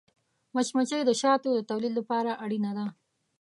[0.53, 2.85] مچمچۍ د شاتو د تولید لپاره اړینه ده